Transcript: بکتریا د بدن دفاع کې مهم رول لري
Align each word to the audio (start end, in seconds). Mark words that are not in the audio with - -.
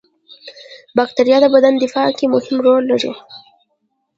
بکتریا 0.97 1.37
د 1.41 1.45
بدن 1.55 1.73
دفاع 1.83 2.09
کې 2.17 2.25
مهم 2.33 2.57
رول 2.65 2.83
لري 2.91 3.13